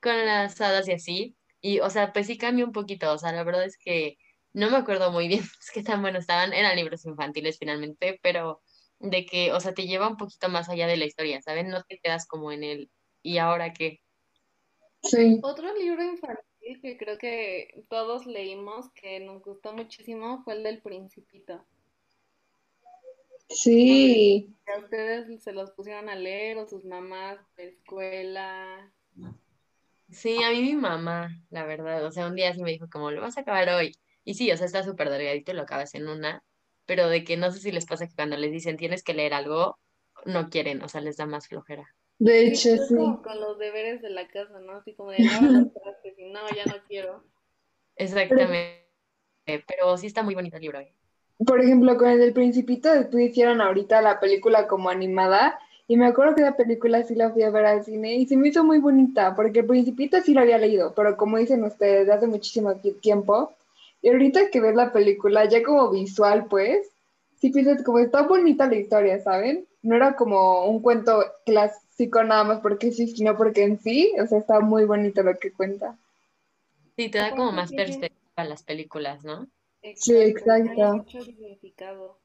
con 0.00 0.26
las 0.26 0.60
hadas 0.60 0.88
y 0.88 0.92
así, 0.92 1.36
y 1.60 1.80
o 1.80 1.90
sea, 1.90 2.12
pues 2.12 2.26
sí 2.26 2.36
cambió 2.36 2.66
un 2.66 2.72
poquito, 2.72 3.12
o 3.12 3.18
sea, 3.18 3.32
la 3.32 3.44
verdad 3.44 3.64
es 3.64 3.78
que 3.78 4.18
no 4.52 4.70
me 4.70 4.78
acuerdo 4.78 5.12
muy 5.12 5.28
bien 5.28 5.40
es 5.60 5.70
que 5.72 5.82
tan 5.82 6.02
buenos 6.02 6.20
estaban, 6.20 6.52
eran 6.52 6.76
libros 6.76 7.04
infantiles 7.04 7.58
finalmente, 7.58 8.18
pero 8.22 8.62
de 8.98 9.26
que, 9.26 9.52
o 9.52 9.60
sea, 9.60 9.74
te 9.74 9.86
lleva 9.86 10.08
un 10.08 10.16
poquito 10.16 10.48
más 10.48 10.68
allá 10.68 10.86
de 10.86 10.96
la 10.96 11.04
historia, 11.04 11.40
¿sabes? 11.42 11.66
No 11.66 11.82
te 11.84 11.98
quedas 11.98 12.26
como 12.26 12.52
en 12.52 12.64
el, 12.64 12.90
¿y 13.22 13.38
ahora 13.38 13.72
qué? 13.72 14.00
Sí. 15.02 15.40
Otro 15.42 15.74
libro 15.76 16.02
infantil 16.02 16.80
que 16.82 16.96
creo 16.96 17.18
que 17.18 17.84
todos 17.88 18.26
leímos 18.26 18.90
que 18.92 19.20
nos 19.20 19.42
gustó 19.42 19.72
muchísimo 19.72 20.42
fue 20.44 20.54
el 20.54 20.62
del 20.62 20.82
Principito. 20.82 21.64
Sí. 23.48 24.56
Que 24.64 24.72
a 24.72 24.78
ustedes 24.78 25.42
se 25.42 25.52
los 25.52 25.70
pusieron 25.70 26.08
a 26.08 26.16
leer 26.16 26.58
o 26.58 26.66
sus 26.66 26.84
mamás 26.84 27.38
de 27.56 27.68
escuela. 27.68 28.92
Sí, 30.10 30.42
a 30.42 30.50
mí 30.50 30.62
mi 30.62 30.74
mamá, 30.74 31.30
la 31.50 31.64
verdad, 31.64 32.04
o 32.04 32.10
sea, 32.10 32.26
un 32.26 32.36
día 32.36 32.54
sí 32.54 32.62
me 32.62 32.70
dijo 32.70 32.88
como, 32.90 33.10
lo 33.10 33.20
vas 33.20 33.36
a 33.38 33.40
acabar 33.40 33.68
hoy. 33.70 33.92
Y 34.24 34.34
sí, 34.34 34.50
o 34.50 34.56
sea, 34.56 34.66
está 34.66 34.82
súper 34.82 35.10
delgadito 35.10 35.52
y 35.52 35.54
lo 35.54 35.62
acabas 35.62 35.94
en 35.94 36.08
una, 36.08 36.42
pero 36.86 37.08
de 37.08 37.24
que 37.24 37.36
no 37.36 37.50
sé 37.52 37.60
si 37.60 37.72
les 37.72 37.86
pasa 37.86 38.06
que 38.08 38.14
cuando 38.14 38.36
les 38.36 38.52
dicen 38.52 38.76
tienes 38.76 39.02
que 39.02 39.14
leer 39.14 39.34
algo, 39.34 39.78
no 40.24 40.48
quieren, 40.50 40.82
o 40.82 40.88
sea, 40.88 41.00
les 41.00 41.16
da 41.16 41.26
más 41.26 41.48
flojera. 41.48 41.94
De 42.18 42.40
Sí, 42.44 42.48
hecho, 42.48 42.68
es 42.68 42.82
sí. 42.88 42.94
como 42.94 43.22
con 43.22 43.40
los 43.40 43.56
deberes 43.58 44.02
de 44.02 44.10
la 44.10 44.28
casa, 44.28 44.60
¿no? 44.60 44.72
Así 44.72 44.92
como 44.94 45.12
de 45.12 45.22
y 45.22 45.28
no, 46.30 46.50
ya 46.52 46.66
no 46.66 46.74
quiero. 46.86 47.24
Exactamente, 47.96 48.88
pero 49.68 49.96
sí 49.98 50.06
está 50.06 50.22
muy 50.22 50.34
bonito 50.34 50.56
el 50.56 50.62
libro. 50.62 50.80
¿eh? 50.80 50.94
Por 51.46 51.60
ejemplo, 51.62 51.96
con 51.96 52.08
el 52.10 52.18
del 52.18 52.32
Principito, 52.34 52.90
después 52.92 53.30
hicieron 53.30 53.60
ahorita 53.62 54.02
la 54.02 54.20
película 54.20 54.66
como 54.68 54.90
animada. 54.90 55.58
Y 55.88 55.96
me 55.96 56.06
acuerdo 56.06 56.34
que 56.34 56.42
la 56.42 56.56
película 56.56 57.02
sí 57.04 57.14
la 57.14 57.30
fui 57.30 57.42
a 57.42 57.50
ver 57.50 57.64
al 57.64 57.84
cine 57.84 58.16
y 58.16 58.26
se 58.26 58.36
me 58.36 58.48
hizo 58.48 58.64
muy 58.64 58.78
bonita, 58.80 59.34
porque 59.36 59.60
el 59.60 59.66
Principito 59.66 60.20
sí 60.20 60.34
lo 60.34 60.40
había 60.40 60.58
leído, 60.58 60.92
pero 60.94 61.16
como 61.16 61.38
dicen 61.38 61.62
ustedes, 61.64 62.06
de 62.06 62.12
hace 62.12 62.26
muchísimo 62.26 62.74
ti- 62.76 62.92
tiempo. 63.00 63.52
Y 64.02 64.08
ahorita 64.08 64.50
que 64.50 64.60
ves 64.60 64.74
la 64.74 64.92
película, 64.92 65.44
ya 65.46 65.62
como 65.62 65.90
visual, 65.90 66.46
pues, 66.46 66.88
sí 67.40 67.50
piensas 67.50 67.82
como 67.82 67.98
está 67.98 68.22
bonita 68.22 68.66
la 68.66 68.76
historia, 68.76 69.18
¿saben? 69.18 69.66
No 69.82 69.96
era 69.96 70.16
como 70.16 70.66
un 70.66 70.80
cuento 70.80 71.24
clásico 71.44 72.22
nada 72.22 72.44
más 72.44 72.60
porque 72.60 72.92
sí, 72.92 73.08
sino 73.08 73.36
porque 73.36 73.64
en 73.64 73.80
sí, 73.80 74.12
o 74.22 74.26
sea, 74.26 74.38
está 74.38 74.60
muy 74.60 74.84
bonito 74.84 75.22
lo 75.22 75.36
que 75.38 75.52
cuenta. 75.52 75.96
Sí, 76.96 77.08
te 77.08 77.18
da 77.18 77.30
como 77.30 77.52
más 77.52 77.72
perspectiva 77.72 78.16
a 78.36 78.44
las 78.44 78.62
películas, 78.62 79.24
¿no? 79.24 79.46
Sí, 79.94 80.16
exacto. 80.16 80.72
Tiene 80.74 80.92
mucho 80.92 81.22
significado. 81.22 82.18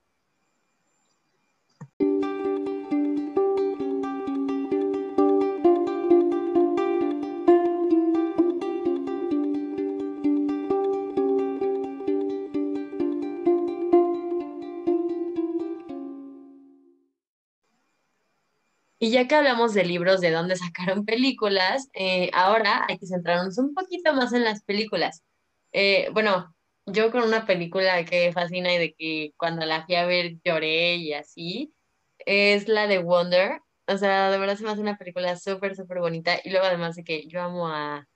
Y 19.03 19.09
ya 19.09 19.27
que 19.27 19.33
hablamos 19.33 19.73
de 19.73 19.83
libros 19.83 20.21
de 20.21 20.29
dónde 20.29 20.55
sacaron 20.55 21.05
películas, 21.05 21.89
eh, 21.93 22.29
ahora 22.33 22.85
hay 22.87 22.99
que 22.99 23.07
centrarnos 23.07 23.57
un 23.57 23.73
poquito 23.73 24.13
más 24.13 24.31
en 24.31 24.43
las 24.43 24.63
películas. 24.63 25.23
Eh, 25.71 26.09
bueno, 26.13 26.55
yo 26.85 27.11
con 27.11 27.23
una 27.23 27.47
película 27.47 28.05
que 28.05 28.31
fascina 28.31 28.71
y 28.73 28.77
de 28.77 28.93
que 28.93 29.33
cuando 29.37 29.65
la 29.65 29.85
fui 29.87 29.95
a 29.95 30.05
ver 30.05 30.33
lloré 30.45 30.95
y 30.97 31.13
así, 31.13 31.73
es 32.19 32.67
la 32.67 32.85
de 32.87 32.99
Wonder. 32.99 33.61
O 33.87 33.97
sea, 33.97 34.29
de 34.29 34.37
verdad 34.37 34.55
se 34.57 34.63
me 34.65 34.69
hace 34.71 34.81
una 34.81 34.97
película 34.97 35.35
súper, 35.35 35.75
súper 35.75 35.99
bonita. 35.99 36.39
Y 36.43 36.51
luego 36.51 36.67
además 36.67 36.95
de 36.95 37.03
que 37.03 37.27
yo 37.27 37.41
amo 37.41 37.67
a, 37.69 38.07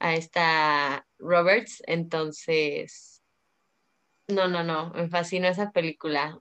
a 0.00 0.14
esta 0.16 1.06
Roberts, 1.18 1.82
entonces, 1.86 3.22
no, 4.28 4.48
no, 4.48 4.64
no, 4.64 4.90
me 4.94 5.08
fascina 5.08 5.48
esa 5.50 5.70
película. 5.70 6.40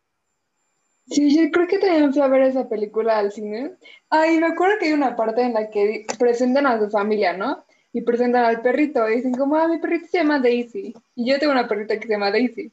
Sí, 1.11 1.35
yo 1.35 1.51
creo 1.51 1.67
que 1.67 1.77
también 1.77 2.13
fui 2.13 2.21
a 2.21 2.27
ver 2.27 2.43
esa 2.43 2.69
película 2.69 3.19
al 3.19 3.31
cine. 3.33 3.75
Ay, 4.09 4.39
me 4.39 4.47
acuerdo 4.47 4.77
que 4.79 4.85
hay 4.85 4.93
una 4.93 5.15
parte 5.15 5.41
en 5.41 5.53
la 5.53 5.69
que 5.69 6.05
presentan 6.17 6.65
a 6.65 6.79
su 6.79 6.89
familia, 6.89 7.33
¿no? 7.33 7.65
Y 7.91 8.01
presentan 8.01 8.45
al 8.45 8.61
perrito 8.61 9.09
y 9.09 9.17
dicen 9.17 9.33
como, 9.33 9.57
ah, 9.57 9.67
mi 9.67 9.77
perrito 9.79 10.07
se 10.07 10.19
llama 10.19 10.39
Daisy. 10.39 10.93
Y 11.15 11.29
yo 11.29 11.37
tengo 11.37 11.51
una 11.51 11.67
perrita 11.67 11.99
que 11.99 12.07
se 12.07 12.13
llama 12.13 12.31
Daisy. 12.31 12.71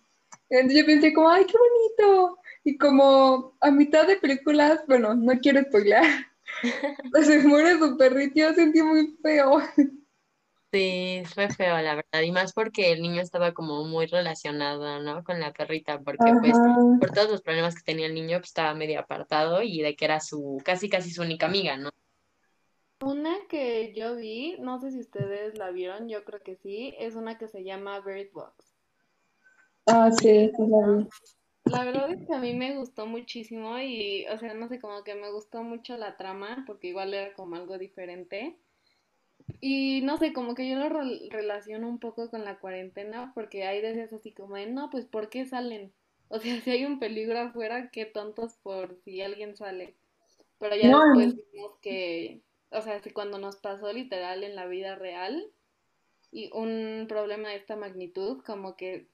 Entonces 0.51 0.81
yo 0.81 0.87
pensé 0.87 1.13
como, 1.13 1.29
ay, 1.31 1.47
qué 1.47 1.55
bonito. 1.59 2.39
Y 2.65 2.79
como 2.79 3.57
a 3.61 3.71
mitad 3.73 4.07
de 4.07 4.17
películas, 4.17 4.81
bueno, 4.87 5.15
no 5.15 5.33
quiero 5.41 5.63
spoilear, 5.63 6.05
pues 7.11 7.27
se 7.27 7.41
muere 7.41 7.79
su 7.79 7.97
perrito, 7.97 8.35
yo 8.37 8.55
sentí 8.55 8.83
muy 8.83 9.17
feo. 9.23 9.61
Sí, 10.71 11.23
fue 11.35 11.49
feo, 11.49 11.81
la 11.81 11.95
verdad, 11.95 12.21
y 12.23 12.31
más 12.31 12.53
porque 12.53 12.93
el 12.93 13.01
niño 13.01 13.23
estaba 13.23 13.55
como 13.55 13.85
muy 13.85 14.05
relacionado, 14.07 15.01
¿no? 15.01 15.25
Con 15.25 15.41
la 15.41 15.53
perrita, 15.53 15.99
porque 15.99 16.35
pues 16.41 16.53
por 17.01 17.11
todos 17.11 17.31
los 17.31 17.41
problemas 17.41 17.75
que 17.75 17.83
tenía 17.85 18.07
el 18.07 18.15
niño, 18.15 18.39
pues 18.39 18.51
estaba 18.51 18.75
medio 18.75 19.01
apartado 19.01 19.63
y 19.63 19.81
de 19.81 19.97
que 19.97 20.05
era 20.05 20.21
su, 20.21 20.61
casi 20.63 20.91
casi 20.91 21.11
su 21.11 21.23
única 21.23 21.47
amiga, 21.47 21.79
¿no? 21.79 21.89
Una 23.01 23.35
que 23.49 23.95
yo 23.95 24.17
vi, 24.17 24.57
no 24.59 24.79
sé 24.79 24.91
si 24.91 25.01
ustedes 25.01 25.57
la 25.57 25.71
vieron, 25.71 26.09
yo 26.09 26.25
creo 26.25 26.43
que 26.43 26.57
sí, 26.57 26.95
es 26.99 27.15
una 27.15 27.39
que 27.39 27.49
se 27.49 27.65
llama 27.65 28.01
Bird 28.01 28.31
Box. 28.33 28.75
Ah, 29.87 30.11
sí, 30.11 30.51
sí 30.55 30.67
la 30.67 30.87
vi. 30.87 31.09
La 31.65 31.85
verdad 31.85 32.11
es 32.11 32.27
que 32.27 32.35
a 32.35 32.39
mí 32.39 32.55
me 32.55 32.77
gustó 32.77 33.07
muchísimo 33.07 33.79
y, 33.79 34.27
o 34.27 34.37
sea, 34.37 34.53
no 34.53 34.69
sé, 34.69 34.81
como 34.81 35.03
que 35.05 35.15
me 35.15 35.31
gustó 35.31 35.63
mucho 35.63 35.97
la 35.97 36.17
trama, 36.17 36.65
porque 36.67 36.89
igual 36.89 37.15
era 37.15 37.33
como 37.35 37.57
algo 37.57 37.79
diferente. 37.79 38.59
Y 39.61 40.01
no 40.03 40.19
sé, 40.19 40.33
como 40.33 40.55
que 40.55 40.69
yo 40.69 40.77
lo 40.79 40.89
rel- 40.89 41.31
relaciono 41.31 41.89
un 41.89 41.99
poco 42.01 42.31
con 42.31 42.45
la 42.45 42.59
cuarentena, 42.59 43.33
porque 43.35 43.65
hay 43.67 43.81
veces 43.83 44.13
así 44.13 44.33
como 44.33 44.57
de, 44.57 44.67
no, 44.67 44.91
pues 44.91 45.07
¿por 45.07 45.31
qué 45.31 45.47
salen? 45.47 45.93
O 46.29 46.39
sea, 46.41 46.61
si 46.63 46.71
hay 46.71 46.85
un 46.85 46.99
peligro 47.01 47.39
afuera, 47.41 47.91
qué 47.91 48.07
tontos 48.07 48.55
por 48.63 48.97
si 49.05 49.21
alguien 49.23 49.57
sale. 49.57 49.97
Pero 50.59 50.77
ya 50.77 50.91
No, 50.93 50.99
después 50.99 51.37
vimos 51.37 51.79
que, 51.83 52.43
o 52.71 52.83
sea, 52.83 53.01
si 53.03 53.11
cuando 53.13 53.39
nos 53.39 53.57
pasó 53.59 53.93
literal 53.93 54.45
en 54.45 54.57
la 54.57 54.67
vida 54.67 54.97
real 54.97 55.53
y 56.33 56.51
un 56.55 57.07
problema 57.09 57.51
de 57.51 57.57
esta 57.57 57.77
magnitud, 57.77 58.43
como 58.45 58.77
que 58.77 59.09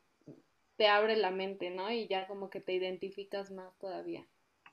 te 0.76 0.88
abre 0.88 1.16
la 1.16 1.30
mente, 1.32 1.70
¿no? 1.70 1.90
Y 1.92 2.08
ya 2.08 2.26
como 2.28 2.50
que 2.50 2.60
te 2.60 2.74
identificas 2.74 3.50
más 3.52 3.76
todavía. 3.78 4.26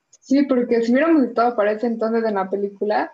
sí, 0.10 0.44
porque 0.44 0.82
si 0.82 0.92
hubiéramos 0.92 1.24
estado 1.24 1.56
para 1.56 1.72
ese 1.72 1.88
entonces 1.88 2.24
en 2.24 2.36
la 2.36 2.50
película, 2.50 3.12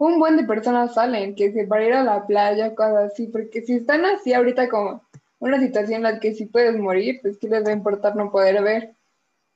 un 0.00 0.18
buen 0.18 0.36
de 0.36 0.44
personas 0.44 0.94
salen, 0.94 1.36
que 1.36 1.52
se 1.52 1.66
para 1.66 1.84
ir 1.86 1.94
a 1.94 2.04
la 2.04 2.26
playa, 2.26 2.74
cosas 2.74 3.12
así, 3.12 3.28
porque 3.28 3.62
si 3.62 3.74
están 3.74 4.04
así 4.04 4.34
ahorita 4.34 4.68
como 4.68 5.04
una 5.38 5.60
situación 5.60 5.98
en 5.98 6.02
la 6.04 6.20
que 6.20 6.34
si 6.34 6.46
puedes 6.46 6.76
morir, 6.76 7.20
pues 7.22 7.38
qué 7.38 7.48
les 7.48 7.64
va 7.64 7.70
a 7.70 7.74
importar 7.74 8.16
no 8.16 8.32
poder 8.32 8.62
ver. 8.64 8.96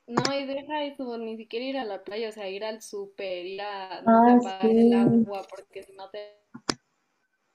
No, 0.06 0.22
y 0.34 0.46
deja 0.46 0.84
eso, 0.84 1.16
ni 1.18 1.36
siquiera 1.36 1.64
ir 1.66 1.76
a 1.78 1.84
la 1.84 2.04
playa, 2.04 2.28
o 2.28 2.32
sea, 2.32 2.48
ir 2.48 2.64
al 2.64 2.82
súper, 2.82 3.46
ir 3.46 3.60
a, 3.62 4.02
no 4.02 4.10
Ah, 4.12 4.38
el 4.62 4.92
agua, 4.92 5.46
porque 5.50 5.82
si 5.82 5.92
no 5.94 6.10
te 6.10 6.38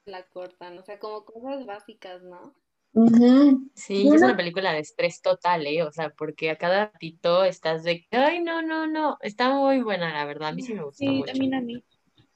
la 0.05 0.27
cortan, 0.27 0.77
o 0.77 0.83
sea, 0.83 0.99
como 0.99 1.23
cosas 1.23 1.65
básicas, 1.65 2.21
¿no? 2.21 2.53
Sí, 3.75 4.11
es 4.13 4.21
una 4.21 4.35
película 4.37 4.73
de 4.73 4.79
estrés 4.79 5.21
total, 5.21 5.65
¿eh? 5.67 5.83
O 5.83 5.91
sea, 5.91 6.09
porque 6.11 6.49
a 6.51 6.57
cada 6.57 6.87
ratito 6.91 7.43
estás 7.45 7.83
de 7.83 8.01
que, 8.01 8.17
ay, 8.17 8.41
no, 8.43 8.61
no, 8.61 8.87
no, 8.87 9.17
está 9.21 9.49
muy 9.55 9.81
buena, 9.81 10.13
la 10.13 10.25
verdad, 10.25 10.49
a 10.49 10.51
mí 10.53 10.61
sí 10.61 10.73
me 10.73 10.83
gustó 10.83 11.05
Sí, 11.05 11.13
mucho. 11.13 11.31
también 11.31 11.53
a 11.55 11.61
mí. 11.61 11.83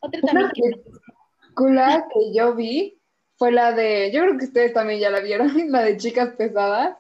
Otra 0.04 0.20
también 0.22 0.52
película 0.52 2.08
que 2.14 2.34
yo 2.34 2.54
vi 2.56 3.00
fue 3.38 3.52
la 3.54 3.72
de, 3.72 4.12
yo 4.12 4.22
creo 4.22 4.38
que 4.38 4.46
ustedes 4.46 4.74
también 4.74 5.00
ya 5.00 5.10
la 5.10 5.22
vieron, 5.22 5.50
la 5.72 5.82
de 5.82 5.98
Chicas 5.98 6.36
Pesadas. 6.36 6.98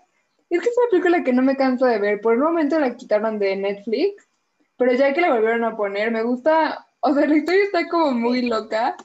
Es 0.50 0.62
que 0.62 0.70
es 0.70 0.78
una 0.78 0.90
película 0.90 1.24
que 1.24 1.34
no 1.34 1.42
me 1.42 1.58
canso 1.58 1.86
de 1.86 2.00
ver. 2.00 2.22
Por 2.22 2.36
un 2.36 2.44
momento 2.44 2.80
la 2.80 2.96
quitaron 2.96 3.40
de 3.40 3.56
Netflix, 3.58 4.30
pero 4.78 4.94
ya 4.94 5.14
que 5.14 5.20
la 5.20 5.34
volvieron 5.34 5.66
a 5.66 5.76
poner, 5.76 6.12
me 6.12 6.24
gusta, 6.24 6.88
o 7.02 7.14
sea, 7.14 7.28
la 7.28 7.36
historia 7.36 7.64
está 7.64 7.88
como 7.90 8.12
muy 8.12 8.44
loca, 8.44 8.96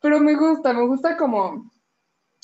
pero 0.00 0.18
me 0.18 0.34
gusta, 0.34 0.72
me 0.72 0.86
gusta 0.86 1.16
como 1.16 1.70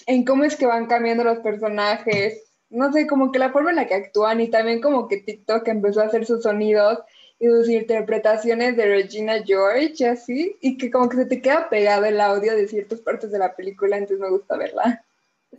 en 0.06 0.24
cómo 0.24 0.44
es 0.44 0.56
que 0.56 0.66
van 0.66 0.86
cambiando 0.86 1.24
los 1.24 1.38
personajes, 1.38 2.54
no 2.68 2.92
sé, 2.92 3.06
como 3.06 3.32
que 3.32 3.38
la 3.40 3.50
forma 3.50 3.70
en 3.70 3.76
la 3.76 3.86
que 3.86 3.94
actúan 3.94 4.40
y 4.40 4.48
también 4.48 4.80
como 4.80 5.08
que 5.08 5.18
TikTok 5.18 5.66
empezó 5.68 6.02
a 6.02 6.06
hacer 6.06 6.26
sus 6.26 6.42
sonidos 6.42 7.00
y 7.38 7.46
sus 7.46 7.68
interpretaciones 7.68 8.76
de 8.76 8.86
Regina 8.86 9.42
George 9.44 10.06
así, 10.06 10.56
y 10.60 10.76
que 10.76 10.90
como 10.90 11.08
que 11.08 11.16
se 11.16 11.26
te 11.26 11.42
queda 11.42 11.68
pegado 11.68 12.04
el 12.04 12.20
audio 12.20 12.56
de 12.56 12.66
ciertas 12.68 13.00
partes 13.00 13.30
de 13.30 13.38
la 13.38 13.54
película, 13.54 13.96
entonces 13.96 14.20
me 14.20 14.30
gusta 14.30 14.56
verla. 14.56 15.04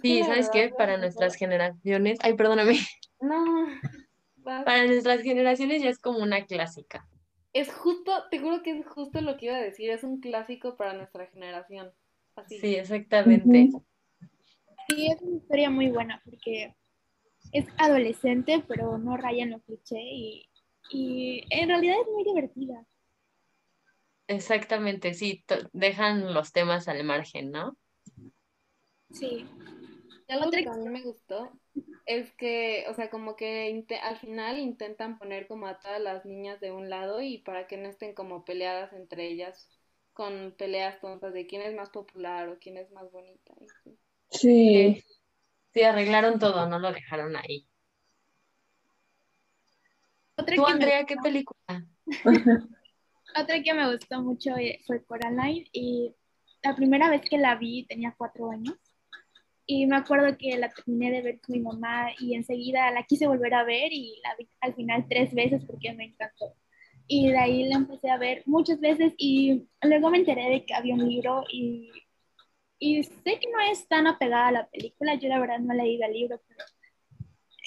Sí, 0.01 0.23
¿sabes 0.23 0.49
qué? 0.49 0.69
Para 0.69 0.97
nuestras 0.97 1.35
generaciones, 1.35 2.19
ay, 2.21 2.33
perdóname, 2.33 2.79
no, 3.21 3.67
para 4.43 4.85
nuestras 4.85 5.21
generaciones 5.21 5.81
ya 5.81 5.89
es 5.89 5.99
como 5.99 6.19
una 6.19 6.45
clásica. 6.45 7.07
Es 7.53 7.71
justo, 7.71 8.11
te 8.29 8.39
juro 8.39 8.61
que 8.61 8.71
es 8.71 8.85
justo 8.85 9.21
lo 9.21 9.37
que 9.37 9.47
iba 9.47 9.55
a 9.55 9.61
decir, 9.61 9.89
es 9.89 10.03
un 10.03 10.19
clásico 10.19 10.75
para 10.75 10.93
nuestra 10.93 11.25
generación, 11.27 11.91
así. 12.35 12.59
Sí, 12.59 12.75
exactamente. 12.75 13.69
Sí, 14.89 15.07
es 15.07 15.21
una 15.21 15.37
historia 15.37 15.69
muy 15.69 15.89
buena 15.89 16.21
porque 16.23 16.75
es 17.51 17.65
adolescente, 17.77 18.63
pero 18.67 18.97
no 18.97 19.17
raya 19.17 19.43
en 19.43 19.51
lo 19.51 19.59
cliché 19.59 19.99
y, 19.99 20.49
y 20.89 21.43
en 21.49 21.69
realidad 21.69 21.95
es 22.01 22.07
muy 22.13 22.23
divertida. 22.23 22.85
Exactamente, 24.27 25.13
sí, 25.13 25.43
dejan 25.71 26.33
los 26.33 26.51
temas 26.51 26.87
al 26.87 27.03
margen, 27.03 27.51
¿no? 27.51 27.77
Sí. 29.11 29.45
Y 30.27 30.33
algo 30.33 30.51
que 30.51 30.67
a 30.67 30.73
mí 30.73 30.89
me 30.89 31.01
gustó 31.01 31.49
es 32.05 32.33
que, 32.33 32.85
o 32.89 32.93
sea, 32.93 33.09
como 33.09 33.35
que 33.35 33.85
al 34.01 34.17
final 34.17 34.59
intentan 34.59 35.17
poner 35.17 35.47
como 35.47 35.67
a 35.67 35.79
todas 35.79 36.01
las 36.01 36.25
niñas 36.25 36.59
de 36.59 36.71
un 36.71 36.89
lado 36.89 37.21
y 37.21 37.37
para 37.39 37.67
que 37.67 37.77
no 37.77 37.87
estén 37.87 38.13
como 38.13 38.43
peleadas 38.43 38.91
entre 38.93 39.27
ellas 39.27 39.69
con 40.13 40.55
peleas 40.57 40.99
tontas 40.99 41.33
de 41.33 41.47
quién 41.47 41.61
es 41.61 41.75
más 41.75 41.89
popular 41.89 42.49
o 42.49 42.57
quién 42.59 42.77
es 42.77 42.91
más 42.91 43.09
bonita. 43.11 43.53
y 43.61 43.65
así. 43.65 43.99
Sí. 44.31 45.03
Sí, 45.73 45.83
arreglaron 45.83 46.39
todo, 46.39 46.67
no 46.67 46.79
lo 46.79 46.91
dejaron 46.91 47.35
ahí. 47.35 47.67
Otra 50.47 50.55
¿Tú, 50.55 50.63
que 50.63 50.67
me 50.67 50.73
Andrea, 50.73 51.05
qué 51.05 51.15
película? 51.17 51.85
Otra 53.35 53.61
que 53.61 53.73
me 53.73 53.91
gustó 53.91 54.21
mucho 54.21 54.55
eh, 54.55 54.79
fue 54.85 55.03
Coraline 55.03 55.67
y 55.73 56.15
la 56.63 56.73
primera 56.73 57.09
vez 57.09 57.21
que 57.29 57.37
la 57.37 57.55
vi 57.55 57.85
tenía 57.85 58.15
cuatro 58.17 58.49
años 58.49 58.77
y 59.65 59.85
me 59.87 59.97
acuerdo 59.97 60.37
que 60.37 60.57
la 60.57 60.69
terminé 60.69 61.11
de 61.11 61.21
ver 61.21 61.41
con 61.41 61.53
mi 61.53 61.59
mamá 61.59 62.11
y 62.19 62.35
enseguida 62.35 62.89
la 62.91 63.03
quise 63.03 63.27
volver 63.27 63.53
a 63.53 63.65
ver 63.65 63.91
y 63.91 64.21
la 64.23 64.35
vi 64.37 64.47
al 64.61 64.73
final 64.73 65.05
tres 65.09 65.33
veces 65.33 65.65
porque 65.65 65.91
me 65.93 66.05
encantó. 66.05 66.55
Y 67.07 67.29
de 67.29 67.37
ahí 67.37 67.67
la 67.67 67.75
empecé 67.75 68.09
a 68.09 68.17
ver 68.17 68.43
muchas 68.45 68.79
veces 68.79 69.13
y 69.17 69.67
luego 69.81 70.09
me 70.09 70.19
enteré 70.19 70.49
de 70.49 70.65
que 70.65 70.73
había 70.73 70.93
un 70.93 71.09
libro 71.09 71.43
y, 71.51 71.91
y 72.79 73.03
sé 73.03 73.39
que 73.39 73.49
no 73.51 73.59
es 73.69 73.85
tan 73.89 74.07
apegada 74.07 74.47
a 74.47 74.51
la 74.53 74.67
película, 74.69 75.15
yo 75.15 75.27
la 75.27 75.39
verdad 75.39 75.59
no 75.59 75.73
leído 75.73 76.05
el 76.05 76.13
libro, 76.13 76.41
pero 76.47 76.63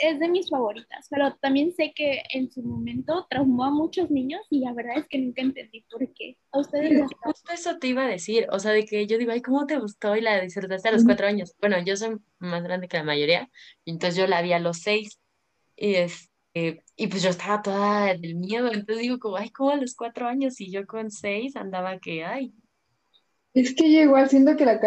es 0.01 0.19
de 0.19 0.29
mis 0.29 0.49
favoritas, 0.49 1.07
pero 1.11 1.35
también 1.37 1.73
sé 1.73 1.93
que 1.95 2.23
en 2.33 2.51
su 2.51 2.63
momento 2.63 3.27
traumó 3.29 3.65
a 3.65 3.71
muchos 3.71 4.11
niños 4.11 4.41
y 4.51 4.61
la 4.61 4.73
verdad 4.73 4.99
es 4.99 5.09
que 5.09 5.19
nunca 5.19 5.43
entendí 5.43 5.85
por 5.91 6.01
qué. 6.15 6.37
A 6.53 6.61
ustedes 6.61 6.91
les 6.91 7.07
Justo 7.23 7.53
eso 7.53 7.79
te 7.79 7.89
iba 7.89 8.05
a 8.05 8.09
decir, 8.09 8.47
o 8.51 8.59
sea, 8.59 8.73
de 8.73 8.85
que 8.85 9.07
yo 9.07 9.19
digo, 9.19 9.33
ay, 9.33 9.43
¿cómo 9.43 9.67
te 9.67 9.79
gustó? 9.79 10.17
Y 10.17 10.21
la 10.21 10.41
disfrutaste 10.41 10.89
a 10.89 10.93
los 10.93 11.05
cuatro 11.05 11.27
años. 11.27 11.55
Bueno, 11.61 11.77
yo 11.85 11.97
soy 11.97 12.17
más 12.39 12.63
grande 12.63 12.89
que 12.89 12.97
la 12.97 13.05
mayoría, 13.05 13.51
entonces 13.85 14.17
yo 14.17 14.27
la 14.27 14.43
vi 14.43 14.53
a 14.53 14.59
los 14.59 14.79
seis, 14.79 15.21
y 15.77 15.95
este, 15.95 16.83
y 16.97 17.07
pues 17.07 17.23
yo 17.23 17.31
estaba 17.31 17.63
toda 17.63 18.15
del 18.15 18.37
miedo, 18.37 18.69
entonces 18.69 18.99
digo 18.99 19.19
como, 19.19 19.37
ay, 19.37 19.51
¿cómo 19.51 19.71
a 19.71 19.77
los 19.77 19.95
cuatro 19.95 20.27
años? 20.27 20.61
Y 20.61 20.71
yo 20.71 20.87
con 20.87 21.11
seis 21.11 21.57
andaba 21.57 21.99
que, 21.99 22.25
ay, 22.25 22.55
Es 23.55 23.75
que 23.75 23.93
yo 23.93 24.01
igual 24.01 24.29
siento 24.29 24.57
que 24.57 24.65
la 24.65 24.81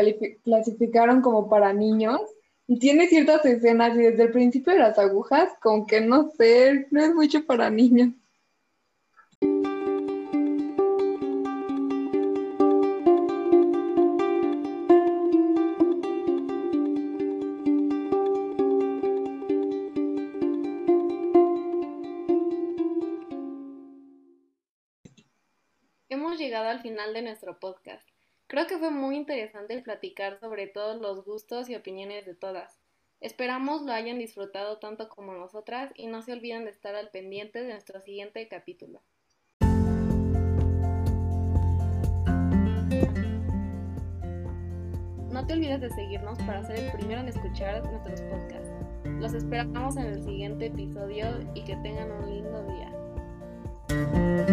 clasificaron 0.43 1.22
como 1.22 1.50
para 1.50 1.74
niños 1.74 2.20
tiene 2.79 3.08
ciertas 3.08 3.46
escenas 3.46 3.96
y 3.96 4.01
desde 4.01 4.24
el 4.24 4.32
principio 4.32 4.74
de 4.74 4.79
las 4.79 4.98
agujas, 4.98 5.50
como 5.62 5.86
que 5.86 6.01
no 6.01 6.32
sé, 6.38 6.88
no 6.91 7.03
es 7.03 7.13
mucho 7.13 7.46
para 7.46 7.70
niños. 7.70 8.10
Hemos 26.10 26.38
llegado 26.38 26.70
al 26.70 26.82
final 26.82 27.13
de 27.13 27.24
nuestro 27.24 27.60
podcast. 27.60 28.12
Creo 28.53 28.67
que 28.67 28.77
fue 28.77 28.91
muy 28.91 29.15
interesante 29.15 29.81
platicar 29.81 30.39
sobre 30.39 30.67
todos 30.67 31.01
los 31.01 31.25
gustos 31.25 31.69
y 31.69 31.75
opiniones 31.75 32.27
de 32.27 32.36
todas. 32.36 32.77
Esperamos 33.19 33.81
lo 33.81 33.91
hayan 33.91 34.19
disfrutado 34.19 34.77
tanto 34.77 35.10
como 35.10 35.33
nosotras 35.33 35.91
y 35.95 36.05
no 36.05 36.22
se 36.22 36.33
olviden 36.33 36.63
de 36.63 36.69
estar 36.69 36.93
al 36.93 37.10
pendiente 37.10 37.63
de 37.63 37.72
nuestro 37.72 38.00
siguiente 38.00 38.48
capítulo. 38.48 39.01
No 45.31 45.48
te 45.48 45.53
olvides 45.53 45.81
de 45.81 45.89
seguirnos 45.89 46.38
para 46.43 46.63
ser 46.63 46.77
el 46.77 46.91
primero 46.91 47.22
en 47.22 47.29
escuchar 47.29 47.83
nuestros 47.83 48.22
podcasts. 48.22 48.69
Los 49.19 49.33
esperamos 49.33 49.98
en 49.98 50.05
el 50.05 50.24
siguiente 50.24 50.67
episodio 50.67 51.25
y 51.55 51.63
que 51.63 51.75
tengan 51.77 52.12
un 52.12 52.29
lindo 52.29 52.63
día. 52.67 54.52